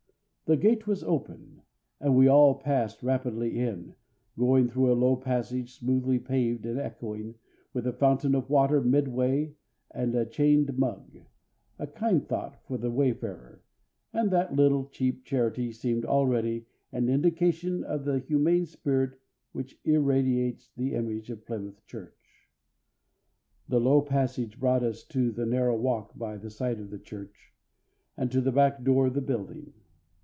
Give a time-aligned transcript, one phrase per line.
[0.47, 1.61] The gate was open,
[2.01, 3.95] and we all passed rapidly in,
[4.37, 7.35] going through a low passage smoothly paved and echoing,
[7.71, 9.55] with a fountain of water midway
[9.91, 11.19] and a chained mug
[11.79, 13.63] a kind thought for the wayfarer
[14.11, 19.17] and that little cheap charity seemed already an indication of the humane spirit
[19.53, 22.49] which irradiates the image of Plymouth Church.
[23.69, 26.99] The low passage brought us all to the narrow walk by the side of the
[26.99, 27.53] church,
[28.17, 29.71] and to the back door of the building.